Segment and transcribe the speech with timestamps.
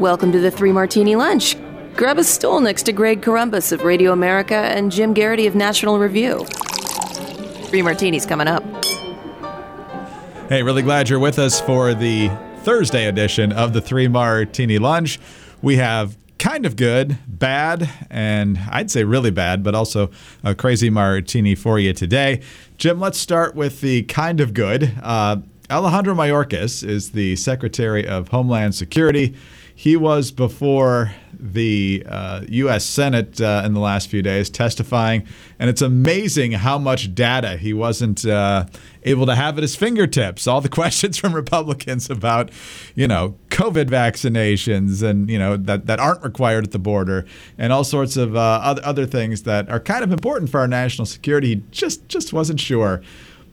[0.00, 1.58] Welcome to the Three Martini Lunch.
[1.94, 5.98] Grab a stool next to Greg Corombos of Radio America and Jim Geraghty of National
[5.98, 6.46] Review.
[7.66, 8.64] Three Martinis coming up.
[10.48, 12.30] Hey, really glad you're with us for the
[12.62, 15.20] Thursday edition of the Three Martini Lunch.
[15.60, 20.10] We have kind of good, bad, and I'd say really bad, but also
[20.42, 22.40] a crazy martini for you today.
[22.78, 24.94] Jim, let's start with the kind of good.
[25.02, 29.36] Uh, Alejandro Mayorkas is the Secretary of Homeland Security.
[29.80, 32.84] He was before the uh, U.S.
[32.84, 35.26] Senate uh, in the last few days testifying,
[35.58, 38.66] and it's amazing how much data he wasn't uh,
[39.04, 40.46] able to have at his fingertips.
[40.46, 42.50] All the questions from Republicans about,
[42.94, 47.24] you know, COVID vaccinations and you know that that aren't required at the border,
[47.56, 50.68] and all sorts of uh, other other things that are kind of important for our
[50.68, 51.54] national security.
[51.54, 53.00] He just just wasn't sure.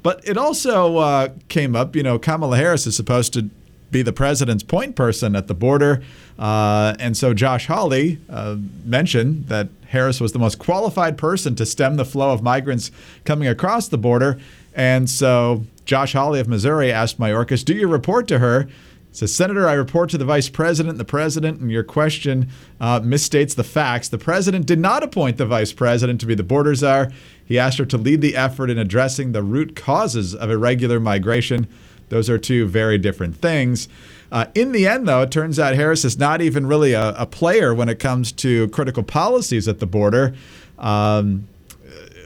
[0.03, 3.49] But it also uh, came up, you know, Kamala Harris is supposed to
[3.91, 6.01] be the president's point person at the border.
[6.37, 11.65] Uh, and so Josh Hawley uh, mentioned that Harris was the most qualified person to
[11.65, 12.91] stem the flow of migrants
[13.23, 14.39] coming across the border.
[14.75, 18.63] And so Josh Hawley of Missouri asked Mayorkas, Do you report to her?
[18.63, 20.97] He says, Senator, I report to the vice president.
[20.97, 24.09] The president, and your question uh, misstates the facts.
[24.09, 27.11] The president did not appoint the vice president to be the border czar.
[27.43, 31.67] He asked her to lead the effort in addressing the root causes of irregular migration.
[32.09, 33.87] Those are two very different things.
[34.31, 37.25] Uh, in the end, though, it turns out Harris is not even really a, a
[37.25, 40.33] player when it comes to critical policies at the border.
[40.77, 41.47] Um,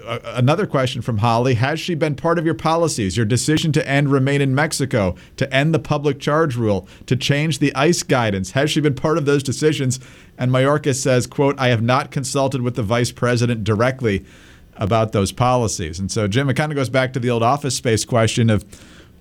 [0.06, 4.12] another question from Hawley Has she been part of your policies, your decision to end
[4.12, 8.52] remain in Mexico, to end the public charge rule, to change the ICE guidance?
[8.52, 10.00] Has she been part of those decisions?
[10.38, 14.26] And Mayorkas says, quote, I have not consulted with the vice president directly
[14.76, 16.00] about those policies.
[16.00, 18.66] And so, Jim, it kind of goes back to the old office space question of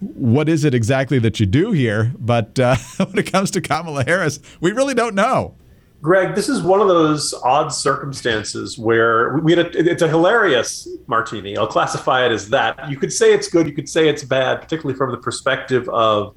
[0.01, 2.13] what is it exactly that you do here?
[2.19, 5.55] But uh, when it comes to Kamala Harris, we really don't know.
[6.03, 10.89] Greg, this is one of those odd circumstances where we had a, it's a hilarious
[11.07, 11.59] martini.
[11.59, 12.91] I'll classify it as that.
[12.91, 16.35] You could say it's good, you could say it's bad, particularly from the perspective of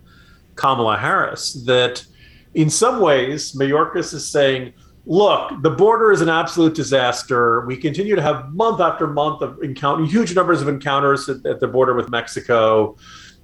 [0.55, 1.53] Kamala Harris.
[1.65, 2.05] That
[2.53, 4.73] in some ways, Mayorkas is saying,
[5.05, 7.65] look, the border is an absolute disaster.
[7.65, 11.61] We continue to have month after month of encounter, huge numbers of encounters at, at
[11.61, 12.97] the border with Mexico.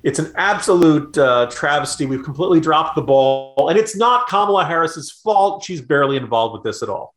[0.04, 2.06] It's an absolute uh, travesty.
[2.06, 5.64] We've completely dropped the ball, and it's not Kamala Harris's fault.
[5.64, 7.14] She's barely involved with this at all.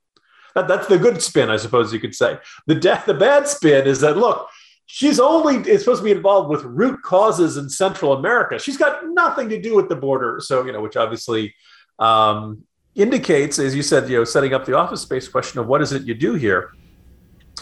[0.55, 2.39] That, that's the good spin, I suppose you could say.
[2.67, 4.49] The death, the bad spin is that look,
[4.87, 8.59] she's only is supposed to be involved with root causes in Central America.
[8.59, 10.41] She's got nothing to do with the border.
[10.41, 11.55] So you know, which obviously
[12.01, 12.65] um,
[12.97, 15.93] indicates, as you said, you know, setting up the office space question of what is
[15.93, 16.73] it you do here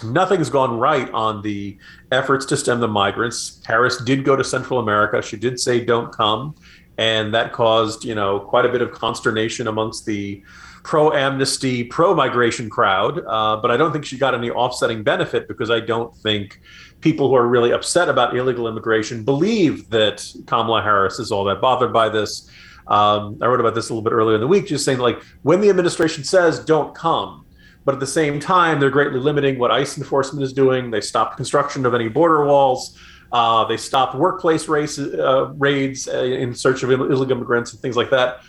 [0.04, 1.76] nothing's gone right on the
[2.12, 3.60] efforts to stem the migrants.
[3.66, 5.22] Harris did go to Central America.
[5.22, 6.54] She did say, don't come.
[6.98, 10.42] And that caused, you know, quite a bit of consternation amongst the
[10.82, 13.20] pro amnesty, pro migration crowd.
[13.26, 16.60] Uh, but I don't think she got any offsetting benefit because I don't think
[17.00, 21.60] people who are really upset about illegal immigration believe that Kamala Harris is all that
[21.60, 22.50] bothered by this.
[22.86, 25.22] Um, I wrote about this a little bit earlier in the week, just saying, like,
[25.42, 27.46] when the administration says don't come,
[27.84, 30.90] but at the same time, they're greatly limiting what ICE enforcement is doing.
[30.90, 32.98] They stopped construction of any border walls.
[33.32, 37.96] Uh, they stopped workplace race, uh, raids uh, in search of illegal immigrants and things
[37.96, 38.42] like that.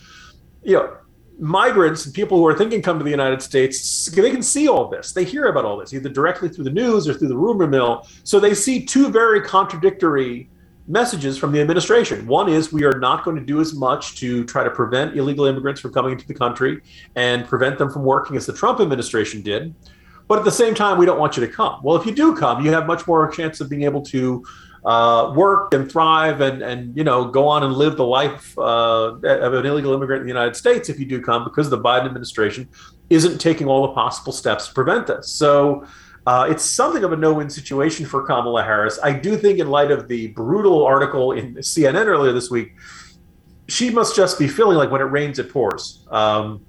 [0.63, 0.97] You know,
[1.39, 4.89] migrants and people who are thinking come to the United States, they can see all
[4.89, 5.11] this.
[5.13, 8.07] They hear about all this either directly through the news or through the rumor mill.
[8.23, 10.49] So they see two very contradictory
[10.91, 12.27] messages from the administration.
[12.27, 15.45] One is we are not going to do as much to try to prevent illegal
[15.45, 16.81] immigrants from coming into the country
[17.15, 19.73] and prevent them from working as the Trump administration did.
[20.27, 21.81] But at the same time, we don't want you to come.
[21.83, 24.43] Well, if you do come, you have much more chance of being able to
[24.85, 29.13] uh, work and thrive and and you know go on and live the life uh,
[29.13, 32.05] of an illegal immigrant in the United States if you do come because the Biden
[32.05, 32.67] administration
[33.11, 35.29] isn't taking all the possible steps to prevent this.
[35.29, 35.85] So
[36.27, 38.99] uh, it's something of a no-win situation for Kamala Harris.
[39.01, 42.73] I do think, in light of the brutal article in CNN earlier this week,
[43.67, 46.05] she must just be feeling like when it rains, it pours.
[46.11, 46.63] Um,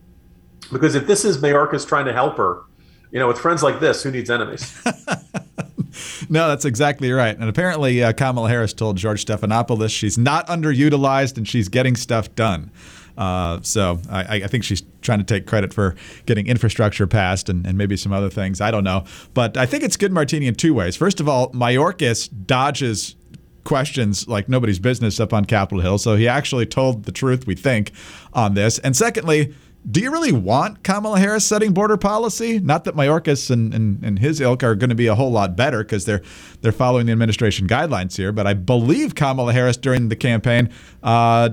[0.72, 2.62] because if this is Mayorkas trying to help her,
[3.10, 4.81] you know, with friends like this, who needs enemies?
[6.31, 7.37] no, that's exactly right.
[7.37, 12.34] And apparently, uh, Kamala Harris told George Stephanopoulos she's not underutilized and she's getting stuff
[12.34, 12.70] done.
[13.16, 15.94] Uh, so I, I, think she's trying to take credit for
[16.24, 18.60] getting infrastructure passed and, and, maybe some other things.
[18.60, 19.04] I don't know.
[19.34, 20.96] But I think it's good martini in two ways.
[20.96, 23.16] First of all, Mayorkas dodges
[23.64, 25.98] questions like nobody's business up on Capitol Hill.
[25.98, 27.92] So he actually told the truth, we think,
[28.32, 28.78] on this.
[28.78, 29.54] And secondly,
[29.90, 32.60] do you really want Kamala Harris setting border policy?
[32.60, 35.56] Not that Mayorkas and, and, and his ilk are going to be a whole lot
[35.56, 36.22] better because they're
[36.60, 38.30] they're following the administration guidelines here.
[38.30, 40.70] But I believe Kamala Harris during the campaign
[41.02, 41.48] uh,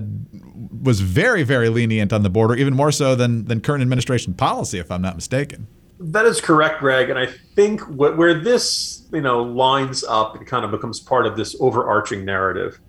[0.82, 4.80] was very, very lenient on the border, even more so than than current administration policy,
[4.80, 5.68] if I'm not mistaken.
[6.00, 7.10] That is correct, Greg.
[7.10, 11.26] And I think wh- where this, you know, lines up and kind of becomes part
[11.26, 12.80] of this overarching narrative.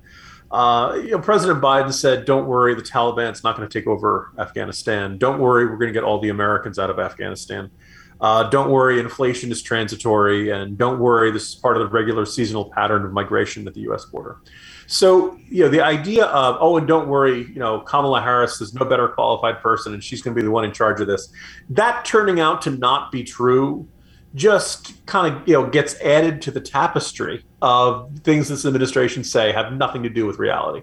[0.51, 4.33] Uh, you know, President Biden said, "Don't worry, the Taliban's not going to take over
[4.39, 5.17] Afghanistan.
[5.19, 7.71] Don't worry, we're going to get all the Americans out of Afghanistan.
[8.21, 12.27] Uh, don't worry, inflation is transitory, and don't worry, this is part of the regular
[12.27, 14.05] seasonal pattern of migration at the U.S.
[14.07, 14.39] border."
[14.91, 18.75] So, you know, the idea of, oh, and don't worry, you know, Kamala Harris is
[18.75, 21.33] no better qualified person and she's going to be the one in charge of this,
[21.69, 23.87] that turning out to not be true
[24.35, 29.53] just kind of, you know, gets added to the tapestry of things this administration say
[29.53, 30.83] have nothing to do with reality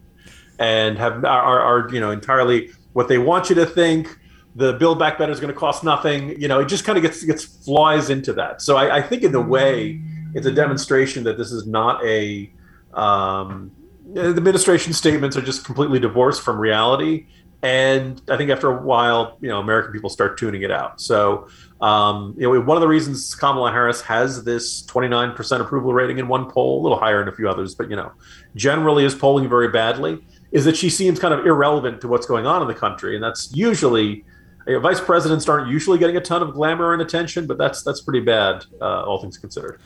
[0.58, 4.08] and have are, are you know, entirely what they want you to think.
[4.56, 6.40] The build back better is going to cost nothing.
[6.42, 8.62] You know, it just kind of gets gets flies into that.
[8.62, 10.02] So I, I think in the way
[10.34, 12.50] it's a demonstration that this is not a
[12.94, 13.72] um,
[14.14, 17.28] the administration statements are just completely divorced from reality.
[17.64, 21.02] And I think after a while, you know, American people start tuning it out.
[21.02, 21.48] So,
[21.82, 26.28] um, you know, one of the reasons Kamala Harris has this 29% approval rating in
[26.28, 28.12] one poll, a little higher in a few others, but you know,
[28.56, 30.20] generally is polling very badly,
[30.52, 33.24] is that she seems kind of irrelevant to what's going on in the country, and
[33.24, 34.24] that's usually
[34.68, 37.84] you know, vice presidents aren't usually getting a ton of glamour and attention, but that's
[37.84, 39.80] that's pretty bad, uh, all things considered.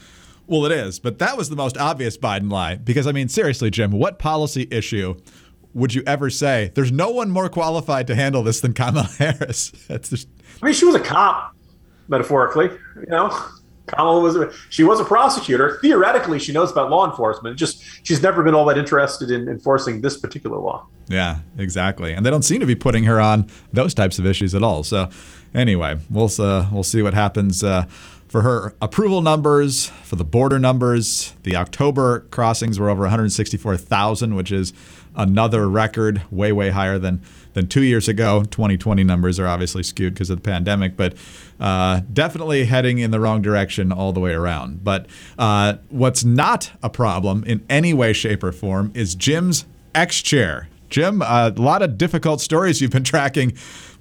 [0.51, 2.75] Well, it is, but that was the most obvious Biden lie.
[2.75, 5.15] Because, I mean, seriously, Jim, what policy issue
[5.73, 9.71] would you ever say there's no one more qualified to handle this than Kamala Harris?
[9.87, 10.27] That's just.
[10.61, 11.55] I mean, she was a cop,
[12.09, 12.65] metaphorically.
[12.97, 13.29] You know,
[13.87, 15.79] Kamala was a, she was a prosecutor.
[15.81, 17.57] Theoretically, she knows about law enforcement.
[17.57, 20.85] Just she's never been all that interested in enforcing this particular law.
[21.07, 22.11] Yeah, exactly.
[22.11, 24.83] And they don't seem to be putting her on those types of issues at all.
[24.83, 25.09] So,
[25.55, 27.63] anyway, we'll uh, we'll see what happens.
[27.63, 27.85] Uh,
[28.31, 34.53] for her approval numbers, for the border numbers, the October crossings were over 164,000, which
[34.53, 34.71] is
[35.17, 37.21] another record, way, way higher than,
[37.55, 38.43] than two years ago.
[38.43, 41.13] 2020 numbers are obviously skewed because of the pandemic, but
[41.59, 44.81] uh, definitely heading in the wrong direction all the way around.
[44.81, 45.07] But
[45.37, 50.69] uh, what's not a problem in any way, shape, or form is Jim's X chair.
[50.89, 53.51] Jim, a lot of difficult stories you've been tracking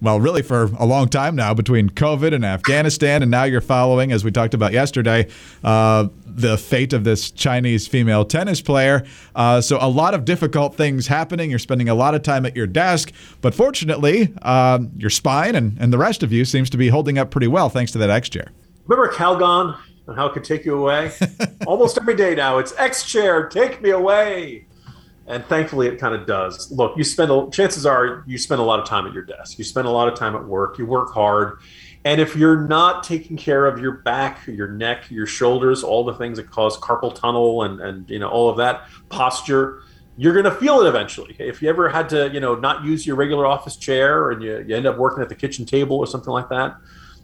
[0.01, 4.13] well, really for a long time now between COVID and Afghanistan, and now you're following,
[4.13, 5.29] as we talked about yesterday,
[5.63, 9.05] uh, the fate of this Chinese female tennis player.
[9.35, 11.51] Uh, so, a lot of difficult things happening.
[11.51, 15.77] You're spending a lot of time at your desk, but fortunately, uh, your spine and,
[15.79, 18.11] and the rest of you seems to be holding up pretty well thanks to that
[18.11, 18.53] X chair.
[18.87, 19.77] Remember Calgon
[20.07, 21.13] and how it could take you away?
[21.67, 24.67] Almost every day now, it's X chair, take me away
[25.31, 26.71] and thankfully it kind of does.
[26.73, 29.59] Look you spend a, chances are you spend a lot of time at your desk.
[29.59, 30.79] You spend a lot of time at work.
[30.79, 31.61] You work hard.
[32.05, 36.15] And if you're not taking care of your back your neck your shoulders all the
[36.15, 39.83] things that cause carpal tunnel and and you know all of that posture
[40.17, 41.35] you're going to feel it eventually.
[41.39, 44.65] If you ever had to you know not use your regular office chair and you,
[44.67, 46.77] you end up working at the kitchen table or something like that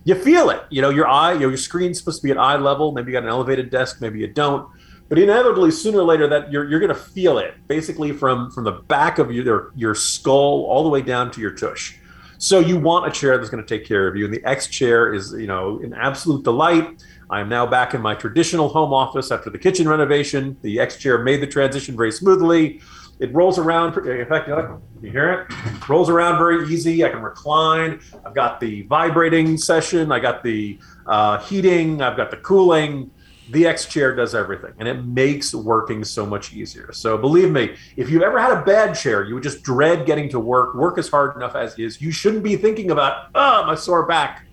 [0.05, 0.63] you feel it.
[0.71, 2.93] You know your eye you know, your screen's supposed to be at eye level.
[2.93, 4.71] Maybe you got an elevated desk maybe you don't
[5.09, 8.65] but inevitably sooner or later that you're, you're going to feel it basically from from
[8.65, 11.97] the back of your your skull all the way down to your tush.
[12.39, 14.67] So you want a chair that's going to take care of you and the x
[14.67, 17.05] chair is you know an absolute delight.
[17.29, 20.57] I am now back in my traditional home office after the kitchen renovation.
[20.63, 22.81] The x chair made the transition very smoothly.
[23.19, 25.47] It rolls around in fact you hear it?
[25.51, 25.89] it?
[25.89, 27.05] Rolls around very easy.
[27.05, 28.01] I can recline.
[28.25, 30.13] I've got the vibrating session.
[30.13, 32.03] I got the uh, heating.
[32.03, 33.11] I've got the cooling
[33.51, 36.93] the X chair does everything and it makes working so much easier.
[36.93, 40.29] So believe me, if you've ever had a bad chair, you would just dread getting
[40.31, 40.75] to work.
[40.75, 42.01] Work is hard enough as is.
[42.01, 44.47] You shouldn't be thinking about, oh, my sore back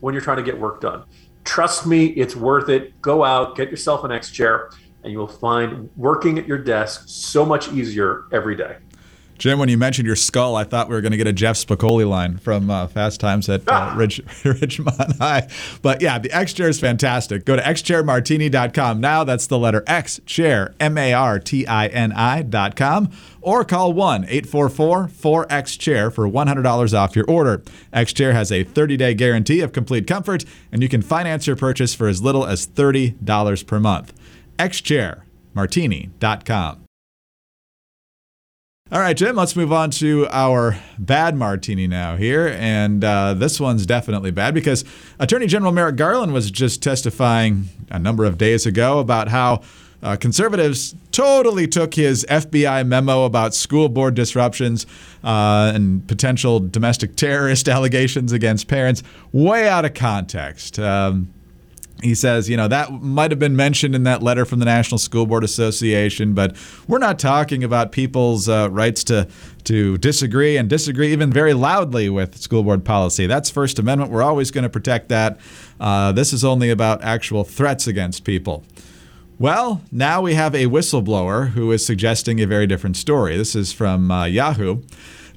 [0.00, 1.04] when you're trying to get work done.
[1.44, 3.00] Trust me, it's worth it.
[3.02, 4.70] Go out, get yourself an X chair,
[5.02, 8.76] and you'll find working at your desk so much easier every day.
[9.40, 11.56] Jim, when you mentioned your skull, I thought we were going to get a Jeff
[11.56, 13.94] Spicoli line from uh, Fast Times at uh, ah.
[13.96, 15.48] Ridge, Ridgemont High.
[15.80, 17.46] But yeah, the X Chair is fantastic.
[17.46, 19.24] Go to xchairmartini.com now.
[19.24, 23.08] That's the letter X Chair, M A R T I N I.com.
[23.40, 27.62] Or call 1 844 4X Chair for $100 off your order.
[27.94, 31.56] X Chair has a 30 day guarantee of complete comfort, and you can finance your
[31.56, 34.12] purchase for as little as $30 per month.
[34.58, 36.84] xchairmartini.com.
[38.92, 42.48] All right, Jim, let's move on to our bad martini now here.
[42.48, 44.84] And uh, this one's definitely bad because
[45.20, 49.60] Attorney General Merrick Garland was just testifying a number of days ago about how
[50.02, 54.86] uh, conservatives totally took his FBI memo about school board disruptions
[55.22, 60.80] uh, and potential domestic terrorist allegations against parents way out of context.
[60.80, 61.32] Um,
[62.02, 64.98] he says, you know, that might have been mentioned in that letter from the National
[64.98, 66.56] School Board Association, but
[66.88, 69.28] we're not talking about people's uh, rights to
[69.64, 73.26] to disagree and disagree even very loudly with school board policy.
[73.26, 74.10] That's First Amendment.
[74.10, 75.38] We're always going to protect that.
[75.78, 78.64] Uh, this is only about actual threats against people.
[79.38, 83.36] Well, now we have a whistleblower who is suggesting a very different story.
[83.36, 84.82] This is from uh, Yahoo.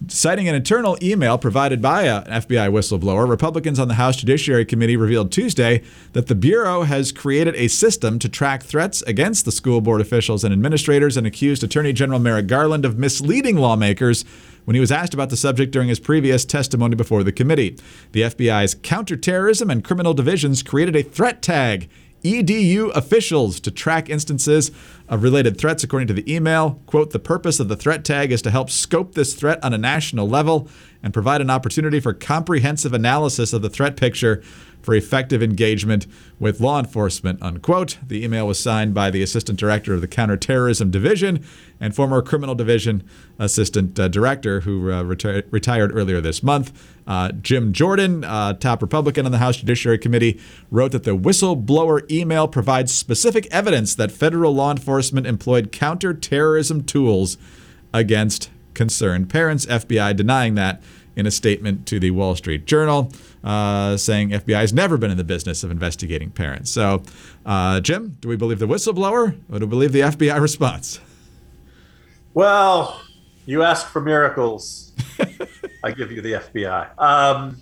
[0.10, 4.98] Citing an internal email provided by an FBI whistleblower, Republicans on the House Judiciary Committee
[4.98, 5.82] revealed Tuesday
[6.12, 10.44] that the Bureau has created a system to track threats against the school board officials
[10.44, 14.26] and administrators and accused Attorney General Merrick Garland of misleading lawmakers
[14.66, 17.78] when he was asked about the subject during his previous testimony before the committee.
[18.12, 21.90] The FBI's counterterrorism and criminal divisions created a threat tag
[22.24, 24.72] EDU officials to track instances
[25.10, 26.80] of related threats, according to the email.
[26.86, 29.78] Quote The purpose of the threat tag is to help scope this threat on a
[29.78, 30.70] national level
[31.02, 34.42] and provide an opportunity for comprehensive analysis of the threat picture
[34.84, 36.06] for effective engagement
[36.40, 37.98] with law enforcement, unquote.
[38.06, 41.44] The email was signed by the assistant director of the counterterrorism division
[41.80, 43.04] and former criminal division
[43.40, 46.72] assistant uh, director who uh, reti- retired earlier this month.
[47.08, 52.10] Uh, Jim Jordan, uh, top Republican on the House Judiciary Committee, wrote that the whistleblower
[52.12, 57.38] email provides specific evidence that federal law enforcement employed counterterrorism tools
[57.94, 59.66] against concerned parents.
[59.66, 60.82] FBI denying that
[61.16, 63.12] in a statement to the Wall Street Journal,
[63.44, 66.72] uh, saying FBI has never been in the business of investigating parents.
[66.72, 67.04] So,
[67.46, 71.00] uh, Jim, do we believe the whistleblower or do we believe the FBI response?
[72.34, 73.02] Well,
[73.46, 74.94] you ask for miracles.
[75.84, 76.98] I give you the FBI.
[76.98, 77.58] Um,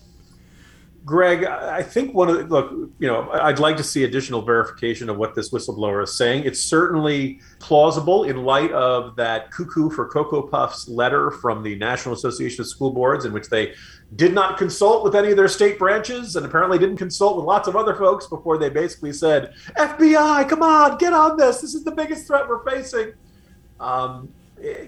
[1.03, 5.09] Greg, I think one of the, look, you know, I'd like to see additional verification
[5.09, 6.43] of what this whistleblower is saying.
[6.43, 12.13] It's certainly plausible in light of that cuckoo for Cocoa Puffs letter from the National
[12.13, 13.73] Association of School Boards, in which they
[14.15, 17.67] did not consult with any of their state branches and apparently didn't consult with lots
[17.67, 21.61] of other folks before they basically said, FBI, come on, get on this.
[21.61, 23.13] This is the biggest threat we're facing.
[23.79, 24.31] Um,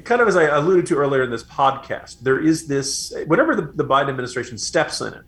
[0.04, 3.64] kind of as I alluded to earlier in this podcast, there is this, whenever the,
[3.64, 5.24] the Biden administration steps in it,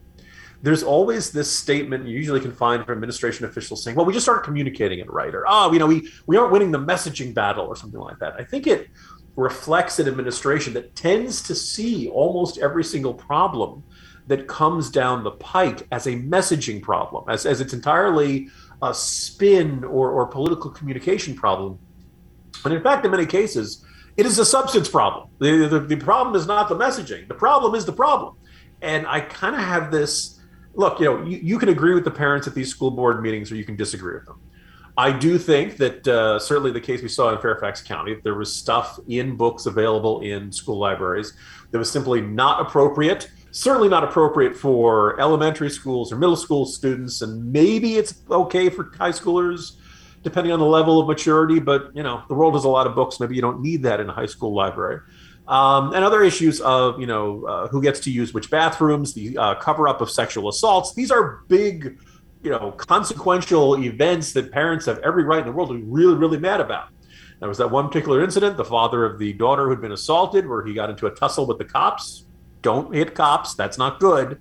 [0.61, 4.27] there's always this statement you usually can find from administration officials saying, well, we just
[4.27, 7.65] aren't communicating it right, or, oh, you know, we, we aren't winning the messaging battle,
[7.65, 8.33] or something like that.
[8.39, 8.89] I think it
[9.35, 13.83] reflects an administration that tends to see almost every single problem
[14.27, 18.47] that comes down the pike as a messaging problem, as, as it's entirely
[18.81, 21.77] a spin or, or political communication problem.
[22.63, 23.85] And in fact, in many cases,
[24.17, 25.29] it is a substance problem.
[25.39, 28.35] The, the, the problem is not the messaging, the problem is the problem.
[28.81, 30.34] And I kind of have this
[30.75, 33.51] look, you know, you, you can agree with the parents at these school board meetings
[33.51, 34.39] or you can disagree with them.
[34.97, 38.53] I do think that uh, certainly the case we saw in Fairfax County, there was
[38.53, 41.33] stuff in books available in school libraries
[41.71, 43.29] that was simply not appropriate.
[43.51, 48.91] Certainly not appropriate for elementary schools or middle school students, and maybe it's okay for
[48.97, 49.73] high schoolers,
[50.23, 51.59] depending on the level of maturity.
[51.59, 53.19] But you know, the world has a lot of books.
[53.19, 55.01] Maybe you don't need that in a high school library
[55.47, 59.37] um, and other issues of you know uh, who gets to use which bathrooms, the
[59.37, 60.93] uh, cover up of sexual assaults.
[60.93, 61.99] These are big,
[62.43, 66.15] you know, consequential events that parents have every right in the world to be really,
[66.15, 66.89] really mad about.
[67.39, 70.65] There was that one particular incident, the father of the daughter who'd been assaulted, where
[70.65, 72.25] he got into a tussle with the cops.
[72.61, 73.53] Don't hit cops.
[73.53, 74.39] That's not good.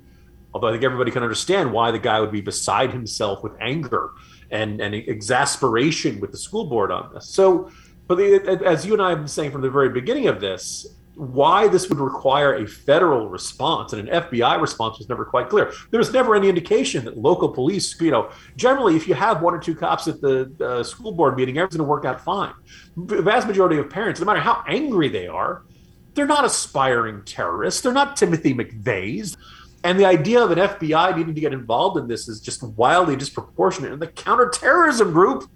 [0.55, 4.13] Although I think everybody can understand why the guy would be beside himself with anger
[4.51, 7.27] and, and exasperation with the school board on this.
[7.27, 7.71] So
[8.07, 10.87] but the, as you and I have been saying from the very beginning of this,
[11.17, 15.73] why this would require a federal response and an FBI response was never quite clear.
[15.91, 19.55] There was never any indication that local police, you know, generally, if you have one
[19.55, 22.53] or two cops at the uh, school board meeting, everything's going to work out fine.
[22.97, 25.63] The vast majority of parents, no matter how angry they are,
[26.15, 27.81] they're not aspiring terrorists.
[27.81, 29.37] They're not Timothy McVeighs.
[29.85, 33.17] And the idea of an FBI needing to get involved in this is just wildly
[33.17, 33.93] disproportionate.
[33.93, 35.49] And the counterterrorism group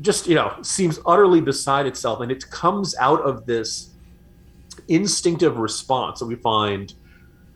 [0.00, 3.90] just you know seems utterly beside itself and it comes out of this
[4.88, 6.94] instinctive response that we find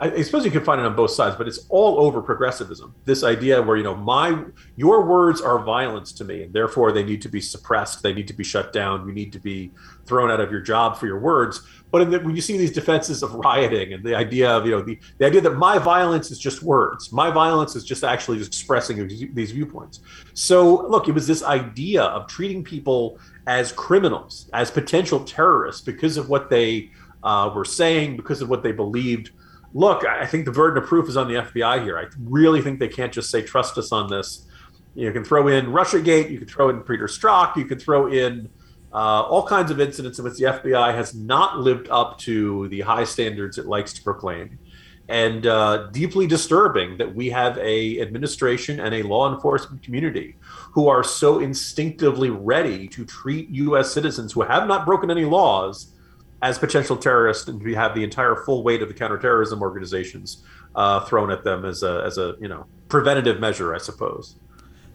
[0.01, 2.95] I, suppose you can find it on both sides, but it's all over progressivism.
[3.05, 4.45] This idea where you know my
[4.77, 8.29] your words are violence to me, and therefore they need to be suppressed, they need
[8.29, 9.73] to be shut down, you need to be
[10.09, 11.63] thrown out of your job for your words.
[11.91, 14.83] But the, when you see these defenses of rioting and the idea of you know
[14.83, 19.07] the, the idea that my violence is just words, my violence is just actually expressing
[19.33, 20.01] these viewpoints.
[20.35, 26.17] So look, it was this idea of treating people as criminals, as potential terrorists because
[26.17, 26.91] of what they
[27.23, 29.31] uh, were saying, because of what they believed
[29.75, 31.99] look, I think the burden of proof is on the FBI here.
[31.99, 34.47] I really think they can't just say, trust us on this.
[34.95, 38.49] You can throw in Russiagate, you can throw in Peter Strzok, you can throw in
[38.93, 42.81] uh, all kinds of incidents in which the FBI has not lived up to the
[42.81, 44.59] high standards it likes to proclaim.
[45.11, 50.37] and uh, deeply disturbing that we have a administration and a law enforcement community
[50.73, 53.91] who are so instinctively ready to treat U.S.
[53.91, 55.95] citizens who have not broken any laws
[56.43, 61.01] as potential terrorists, and we have the entire full weight of the counterterrorism organizations uh,
[61.01, 64.37] thrown at them as a as a you know preventative measure, I suppose.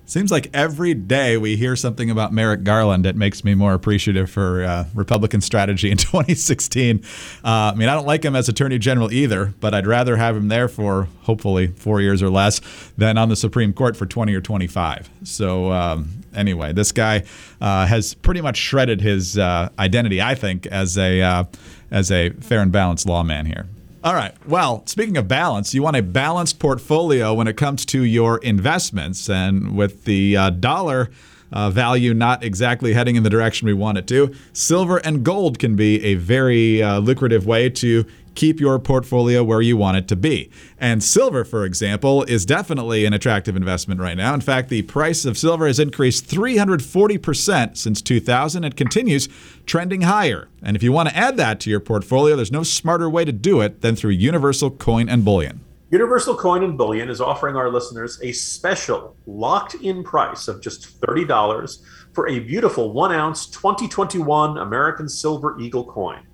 [0.05, 4.29] Seems like every day we hear something about Merrick Garland that makes me more appreciative
[4.29, 7.01] for uh, Republican strategy in 2016.
[7.43, 10.35] Uh, I mean, I don't like him as Attorney General either, but I'd rather have
[10.35, 12.59] him there for hopefully four years or less
[12.97, 15.09] than on the Supreme Court for 20 or 25.
[15.23, 17.23] So, um, anyway, this guy
[17.61, 21.43] uh, has pretty much shredded his uh, identity, I think, as a uh,
[21.91, 23.67] as a fair and balanced lawman here.
[24.03, 24.35] All right.
[24.45, 29.29] Well, speaking of balance, you want a balanced portfolio when it comes to your investments.
[29.29, 31.09] And with the uh, dollar
[31.53, 35.57] uh, value not exactly heading in the direction we want it to, silver and gold
[35.57, 40.07] can be a very uh, lucrative way to keep your portfolio where you want it
[40.09, 40.49] to be.
[40.79, 44.33] And silver, for example, is definitely an attractive investment right now.
[44.33, 49.29] In fact, the price of silver has increased 340% since 2000 and continues
[49.65, 50.49] trending higher.
[50.61, 53.31] And if you want to add that to your portfolio, there's no smarter way to
[53.31, 55.61] do it than through Universal Coin and Bullion.
[55.93, 60.99] Universal Coin and Bullion is offering our listeners a special locked in price of just
[60.99, 66.25] $30 for a beautiful one ounce 2021 American Silver Eagle coin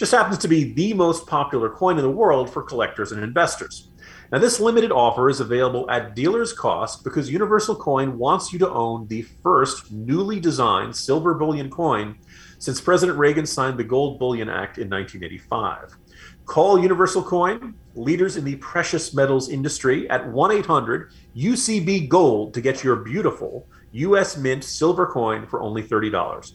[0.00, 3.90] just happens to be the most popular coin in the world for collectors and investors.
[4.32, 8.70] Now, this limited offer is available at dealer's cost because Universal Coin wants you to
[8.70, 12.16] own the first newly designed silver bullion coin
[12.58, 15.98] since President Reagan signed the Gold Bullion Act in 1985.
[16.46, 22.62] Call Universal Coin, leaders in the precious metals industry, at 1 800 UCB Gold to
[22.62, 24.38] get your beautiful U.S.
[24.38, 26.54] Mint silver coin for only $30.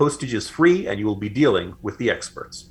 [0.00, 2.70] Postage is free, and you will be dealing with the experts.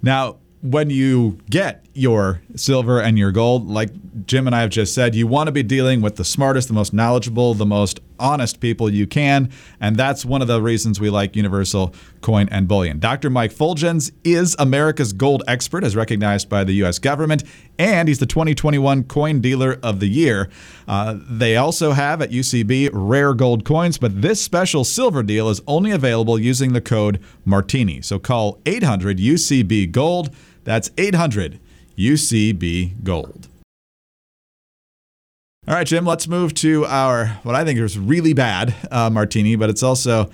[0.00, 3.90] Now, when you get your silver and your gold, like
[4.26, 6.74] Jim and I have just said, you want to be dealing with the smartest, the
[6.74, 9.50] most knowledgeable, the most honest people you can.
[9.80, 12.98] And that's one of the reasons we like Universal Coin and Bullion.
[12.98, 13.28] Dr.
[13.28, 16.98] Mike Fuljenz is America's gold expert, as recognized by the U.S.
[16.98, 17.42] government,
[17.78, 20.48] and he's the 2021 Coin Dealer of the Year.
[20.86, 25.60] Uh, they also have at UCB rare gold coins, but this special silver deal is
[25.66, 28.00] only available using the code Martini.
[28.00, 30.34] So call 800 UCB Gold.
[30.64, 31.58] That's 800
[31.98, 33.48] UCB Gold.
[35.68, 39.54] All right, Jim, let's move to our, what I think is really bad uh, martini,
[39.54, 40.28] but it's also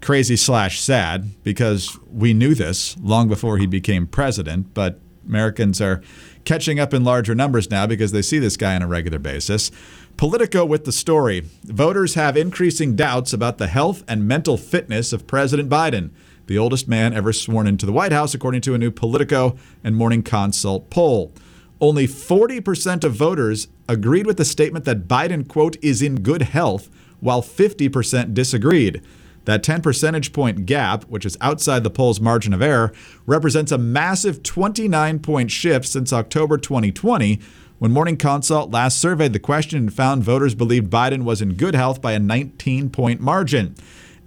[0.00, 6.00] crazy slash sad because we knew this long before he became president, but Americans are
[6.46, 9.70] catching up in larger numbers now because they see this guy on a regular basis.
[10.16, 15.26] Politico with the story Voters have increasing doubts about the health and mental fitness of
[15.26, 16.08] President Biden
[16.46, 19.94] the oldest man ever sworn into the White House, according to a new Politico and
[19.94, 21.32] Morning Consult poll.
[21.80, 26.88] Only 40% of voters agreed with the statement that Biden, quote, is in good health,
[27.18, 29.02] while 50% disagreed.
[29.46, 32.92] That 10 percentage point gap, which is outside the poll's margin of error,
[33.26, 37.40] represents a massive 29 point shift since October 2020,
[37.78, 41.74] when Morning Consult last surveyed the question and found voters believed Biden was in good
[41.74, 43.74] health by a 19 point margin.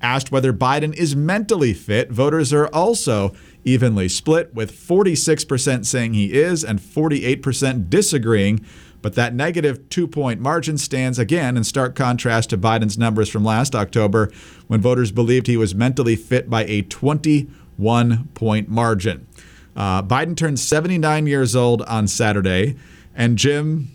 [0.01, 6.33] Asked whether Biden is mentally fit, voters are also evenly split, with 46% saying he
[6.33, 8.65] is and 48% disagreeing.
[9.03, 13.43] But that negative two point margin stands again in stark contrast to Biden's numbers from
[13.43, 14.31] last October
[14.67, 19.27] when voters believed he was mentally fit by a 21 point margin.
[19.75, 22.77] Uh, Biden turned 79 years old on Saturday.
[23.13, 23.91] And Jim,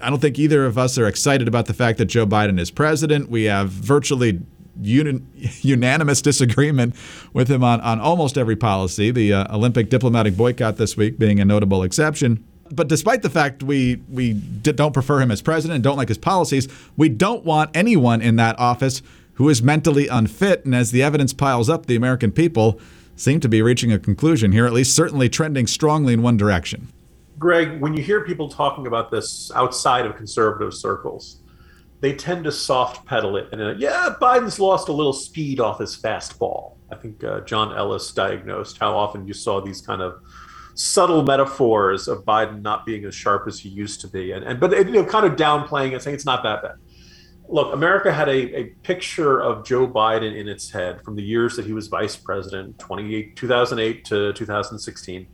[0.00, 2.70] I don't think either of us are excited about the fact that Joe Biden is
[2.70, 3.28] president.
[3.28, 4.42] We have virtually
[4.80, 6.94] unanimous disagreement
[7.32, 11.40] with him on, on almost every policy, the uh, Olympic diplomatic boycott this week being
[11.40, 12.44] a notable exception.
[12.74, 16.68] But despite the fact we, we don't prefer him as president don't like his policies,
[16.96, 19.02] we don't want anyone in that office
[19.34, 20.64] who is mentally unfit.
[20.64, 22.80] And as the evidence piles up, the American people
[23.14, 26.88] seem to be reaching a conclusion here, at least certainly trending strongly in one direction.
[27.38, 31.40] Greg, when you hear people talking about this outside of conservative circles,
[32.00, 33.48] they tend to soft pedal it.
[33.52, 36.76] And yeah, Biden's lost a little speed off his fastball.
[36.90, 40.20] I think uh, John Ellis diagnosed how often you saw these kind of
[40.74, 44.60] subtle metaphors of Biden not being as sharp as he used to be, and, and
[44.60, 46.76] but you know, kind of downplaying it, saying it's not that bad.
[47.48, 51.56] Look, America had a, a picture of Joe Biden in its head from the years
[51.56, 55.26] that he was vice president, 2008 to 2016.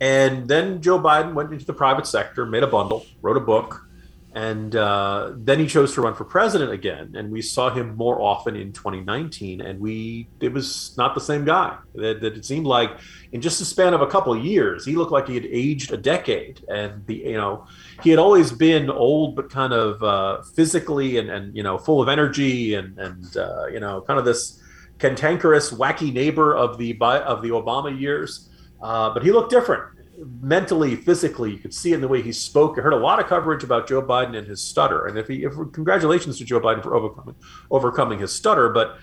[0.00, 3.86] And then Joe Biden went into the private sector, made a bundle, wrote a book,
[4.32, 8.20] And uh, then he chose to run for president again, and we saw him more
[8.20, 9.60] often in 2019.
[9.60, 11.76] And we it was not the same guy.
[11.96, 12.96] That, that it seemed like
[13.32, 15.92] in just the span of a couple of years, he looked like he had aged
[15.92, 16.64] a decade.
[16.68, 17.66] And the you know
[18.04, 22.00] he had always been old, but kind of uh, physically and and you know full
[22.00, 24.62] of energy and and uh, you know kind of this
[25.00, 28.48] cantankerous, wacky neighbor of the of the Obama years.
[28.80, 29.99] Uh, but he looked different
[30.40, 32.78] mentally, physically, you could see in the way he spoke.
[32.78, 35.06] I heard a lot of coverage about Joe Biden and his stutter.
[35.06, 37.34] And if he, if congratulations to Joe Biden for overcoming
[37.70, 38.98] overcoming his stutter, but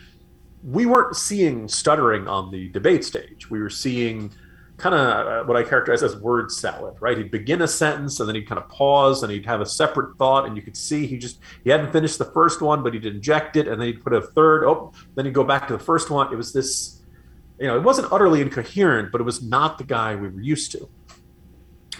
[0.64, 3.50] we weren't seeing stuttering on the debate stage.
[3.50, 4.34] We were seeing
[4.78, 7.18] kind of uh, what I characterize as word salad, right?
[7.18, 10.18] He'd begin a sentence and then he'd kind of pause and he'd have a separate
[10.18, 13.06] thought, and you could see he just he hadn't finished the first one, but he'd
[13.06, 14.66] inject it, and then he'd put a third.
[14.66, 16.32] Oh, then he'd go back to the first one.
[16.32, 17.02] It was this,
[17.60, 20.72] you know, it wasn't utterly incoherent, but it was not the guy we were used
[20.74, 20.88] to.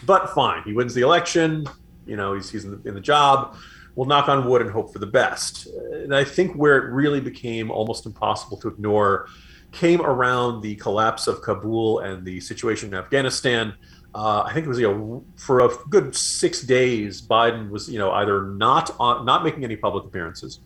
[0.06, 1.66] But fine, he wins the election.
[2.06, 3.58] You know, he's, he's in, the, in the job.
[3.96, 5.68] We'll knock on wood and hope for the best.
[5.68, 9.28] And I think where it really became almost impossible to ignore
[9.72, 13.74] came around the collapse of Kabul and the situation in Afghanistan.
[14.16, 18.00] Uh, I think it was you know for a good six days, Biden was you
[18.00, 20.62] know either not on, not making any public appearances,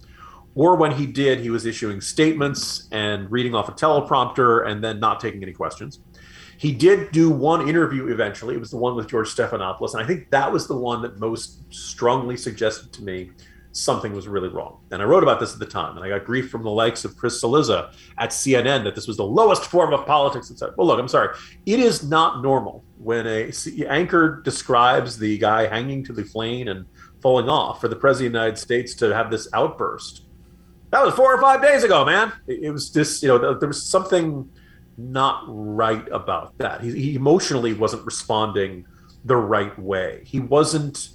[0.55, 4.99] or when he did, he was issuing statements and reading off a teleprompter and then
[4.99, 5.99] not taking any questions.
[6.61, 8.53] He did do one interview eventually.
[8.53, 9.95] It was the one with George Stephanopoulos.
[9.95, 13.31] And I think that was the one that most strongly suggested to me
[13.71, 14.77] something was really wrong.
[14.91, 15.97] And I wrote about this at the time.
[15.97, 19.17] And I got grief from the likes of Chris Cillizza at CNN that this was
[19.17, 20.51] the lowest form of politics.
[20.51, 21.35] And said, well, look, I'm sorry.
[21.65, 23.51] It is not normal when a
[23.87, 26.85] anchor describes the guy hanging to the plane and
[27.23, 30.27] falling off for the president of the United States to have this outburst.
[30.91, 32.31] That was four or five days ago, man.
[32.45, 34.47] It, was just, you know, there was something
[34.97, 36.81] not right about that.
[36.81, 38.85] He, he emotionally wasn't responding
[39.25, 40.21] the right way.
[40.25, 41.09] He wasn't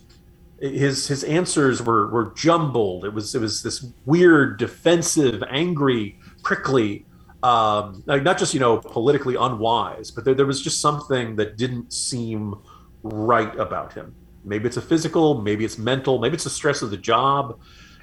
[0.60, 3.04] his his answers were were jumbled.
[3.04, 7.04] It was it was this weird, defensive, angry, prickly,
[7.42, 11.56] um, like not just you know politically unwise, but there, there was just something that
[11.56, 12.54] didn't seem
[13.02, 14.14] right about him.
[14.44, 17.58] Maybe it's a physical, maybe it's mental, maybe it's the stress of the job.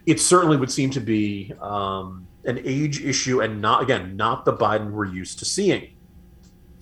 [0.05, 4.53] It certainly would seem to be um, an age issue and not again not the
[4.53, 5.95] Biden we're used to seeing.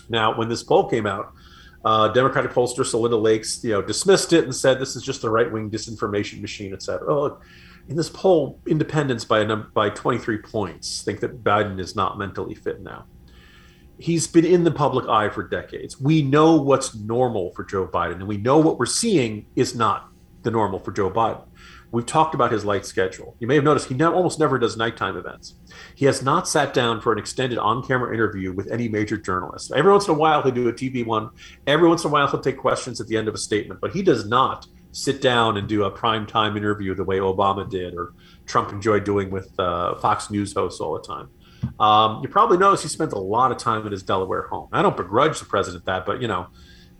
[0.10, 1.34] Now, when this poll came out,
[1.86, 5.30] uh, Democratic pollster Celinda Lakes, you know, dismissed it and said this is just a
[5.30, 7.12] right wing disinformation machine, et cetera.
[7.12, 7.40] Oh,
[7.88, 12.18] in this poll, independents by a number, by 23 points think that Biden is not
[12.18, 13.06] mentally fit now.
[13.98, 16.00] He's been in the public eye for decades.
[16.00, 20.10] We know what's normal for Joe Biden, and we know what we're seeing is not
[20.44, 21.44] the normal for Joe Biden.
[21.92, 23.36] We've talked about his light schedule.
[23.40, 25.56] You may have noticed he ne- almost never does nighttime events.
[25.96, 29.74] He has not sat down for an extended on camera interview with any major journalist.
[29.74, 31.30] Every once in a while, he'll do a TV one.
[31.68, 33.92] Every once in a while, he'll take questions at the end of a statement, but
[33.92, 37.94] he does not sit down and do a prime time interview the way Obama did
[37.94, 38.14] or
[38.46, 41.30] Trump enjoyed doing with uh, Fox News hosts all the time.
[41.80, 44.68] Um, you probably notice he spent a lot of time in his Delaware home.
[44.72, 46.48] I don't begrudge the president that, but you know,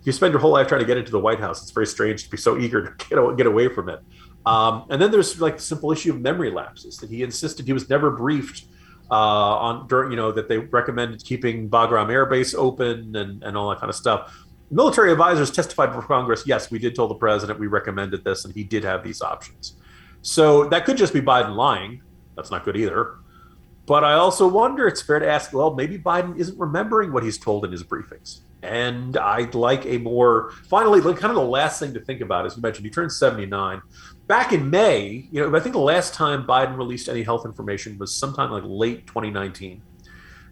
[0.04, 2.24] you spend your whole life trying to get into the White House, it's very strange
[2.24, 4.00] to be so eager to get away from it.
[4.44, 7.72] Um, and then there's like the simple issue of memory lapses that he insisted he
[7.72, 8.64] was never briefed
[9.10, 13.56] uh, on during, you know, that they recommended keeping Bagram Air Base open and, and
[13.56, 14.36] all that kind of stuff.
[14.70, 16.44] Military advisors testified before Congress.
[16.46, 19.76] Yes, we did tell the president we recommended this, and he did have these options.
[20.22, 22.02] So that could just be Biden lying.
[22.36, 23.16] That's not good either.
[23.84, 27.36] But I also wonder it's fair to ask well, maybe Biden isn't remembering what he's
[27.36, 28.40] told in his briefings.
[28.62, 32.56] And I'd like a more, finally, kind of the last thing to think about, as
[32.56, 33.82] you mentioned, he turned 79
[34.32, 37.98] back in May, you know, I think the last time Biden released any health information
[37.98, 39.82] was sometime like late 2019.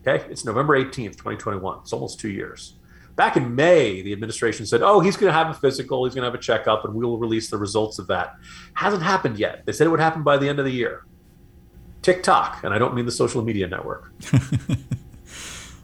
[0.07, 1.79] Okay, it's November 18th, 2021.
[1.81, 2.75] It's almost two years.
[3.17, 6.23] Back in May, the administration said, oh, he's going to have a physical, he's going
[6.23, 8.35] to have a checkup, and we will release the results of that.
[8.75, 9.65] Hasn't happened yet.
[9.65, 11.07] They said it would happen by the end of the year.
[12.03, 14.13] TikTok, and I don't mean the social media network.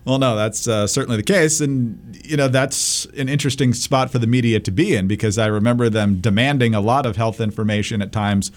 [0.06, 1.60] Well, no, that's uh, certainly the case.
[1.60, 5.46] And, you know, that's an interesting spot for the media to be in because I
[5.46, 8.52] remember them demanding a lot of health information at times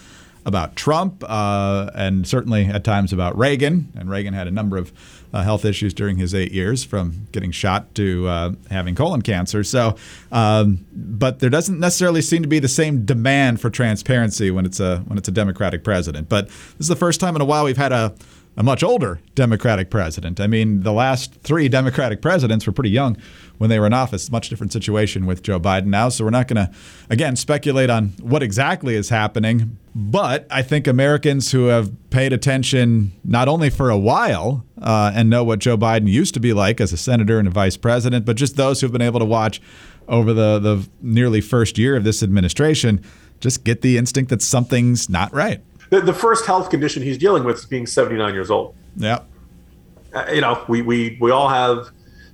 [0.46, 3.92] about Trump uh, and certainly at times about Reagan.
[3.98, 4.92] And Reagan had a number of
[5.32, 9.62] uh, health issues during his eight years, from getting shot to uh, having colon cancer.
[9.62, 9.96] So,
[10.32, 14.80] um, but there doesn't necessarily seem to be the same demand for transparency when it's
[14.80, 16.28] a when it's a Democratic president.
[16.28, 18.14] But this is the first time in a while we've had a
[18.56, 20.40] a much older Democratic president.
[20.40, 23.16] I mean, the last three Democratic presidents were pretty young
[23.58, 24.30] when they were in office.
[24.30, 26.08] Much different situation with Joe Biden now.
[26.08, 26.70] So we're not going to,
[27.08, 29.78] again, speculate on what exactly is happening.
[29.94, 35.30] But I think Americans who have paid attention not only for a while uh, and
[35.30, 38.24] know what Joe Biden used to be like as a senator and a vice president,
[38.24, 39.60] but just those who've been able to watch
[40.08, 43.02] over the, the nearly first year of this administration
[43.40, 45.62] just get the instinct that something's not right.
[45.90, 48.74] The, the first health condition he's dealing with is being 79 years old.
[48.96, 49.20] Yeah.
[50.14, 51.90] Uh, you know, we, we, we all have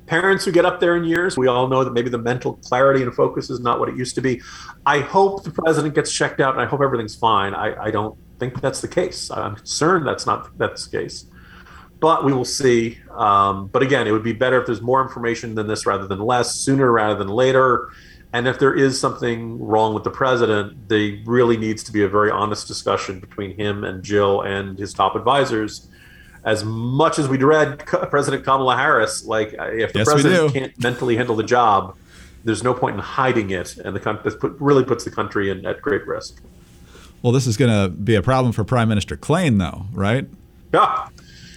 [0.07, 1.37] parents who get up there in years.
[1.37, 4.14] We all know that maybe the mental clarity and focus is not what it used
[4.14, 4.40] to be.
[4.85, 7.55] I hope the president gets checked out and I hope everything's fine.
[7.55, 9.31] I, I don't think that's the case.
[9.31, 11.27] I'm concerned that's not that's the case.
[11.99, 12.99] But we will see.
[13.11, 16.19] Um, but again, it would be better if there's more information than this rather than
[16.19, 17.90] less, sooner rather than later.
[18.33, 22.09] And if there is something wrong with the president, there really needs to be a
[22.09, 25.89] very honest discussion between him and Jill and his top advisors.
[26.45, 30.83] As much as we dread President Kamala Harris, like uh, if the yes, president can't
[30.83, 31.97] mentally handle the job,
[32.45, 35.67] there's no point in hiding it, and the this put, really puts the country in,
[35.67, 36.41] at great risk.
[37.23, 40.29] Well, this is going to be a problem for Prime Minister Klain, though, right?
[40.73, 41.09] Yeah.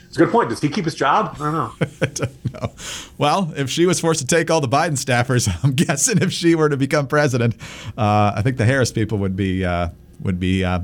[0.09, 0.49] It's a good point.
[0.49, 1.35] Does he keep his job?
[1.35, 1.71] I don't know.
[2.01, 2.71] I don't know.
[3.19, 6.55] Well, if she was forced to take all the Biden staffers, I'm guessing if she
[6.55, 7.55] were to become president,
[7.95, 9.89] uh, I think the Harris people would be uh,
[10.21, 10.79] would be uh,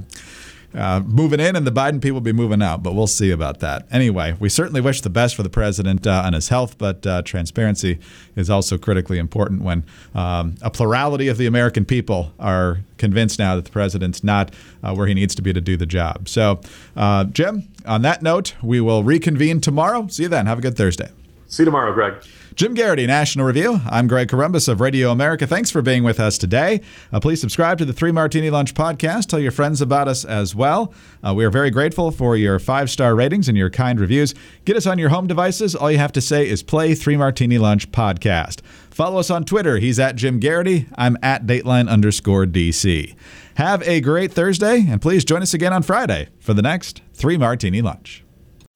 [0.76, 3.88] uh, moving in and the Biden people be moving out, but we'll see about that.
[3.92, 7.22] Anyway, we certainly wish the best for the president uh, on his health, but uh,
[7.22, 8.00] transparency
[8.36, 13.56] is also critically important when um, a plurality of the American people are convinced now
[13.56, 16.28] that the president's not uh, where he needs to be to do the job.
[16.28, 16.60] So,
[16.96, 20.08] uh, Jim, on that note, we will reconvene tomorrow.
[20.08, 20.46] See you then.
[20.46, 21.10] Have a good Thursday.
[21.48, 22.16] See you tomorrow, Greg.
[22.56, 23.82] Jim Geraghty, National Review.
[23.86, 25.46] I'm Greg Corombos of Radio America.
[25.46, 26.80] Thanks for being with us today.
[27.12, 29.26] Uh, please subscribe to the Three Martini Lunch podcast.
[29.26, 30.94] Tell your friends about us as well.
[31.22, 34.34] Uh, we are very grateful for your five star ratings and your kind reviews.
[34.64, 35.76] Get us on your home devices.
[35.76, 38.62] All you have to say is play Three Martini Lunch podcast.
[38.90, 39.78] Follow us on Twitter.
[39.78, 40.88] He's at Jim Geraghty.
[40.98, 43.14] I'm at Dateline underscore DC.
[43.56, 47.38] Have a great Thursday, and please join us again on Friday for the next Three
[47.38, 48.25] Martini Lunch.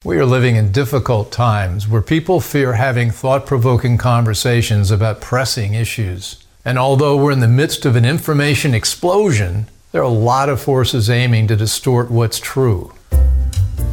[0.05, 5.73] We are living in difficult times where people fear having thought provoking conversations about pressing
[5.73, 6.41] issues.
[6.63, 10.61] And although we're in the midst of an information explosion, there are a lot of
[10.61, 12.93] forces aiming to distort what's true.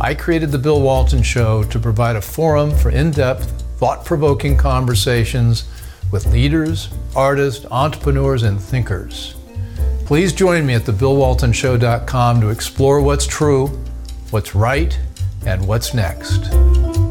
[0.00, 4.56] I created The Bill Walton Show to provide a forum for in depth, thought provoking
[4.56, 5.64] conversations
[6.12, 9.34] with leaders, artists, entrepreneurs, and thinkers.
[10.04, 13.66] Please join me at thebillwaltonshow.com to explore what's true,
[14.30, 14.96] what's right,
[15.46, 17.05] and what's next.